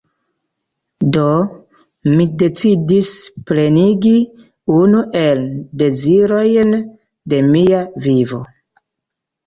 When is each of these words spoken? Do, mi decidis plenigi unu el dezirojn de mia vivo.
Do, 1.17 1.25
mi 2.13 2.27
decidis 2.43 3.13
plenigi 3.51 4.17
unu 4.81 5.07
el 5.23 5.47
dezirojn 5.85 6.77
de 7.33 7.47
mia 7.55 7.89
vivo. 8.09 8.47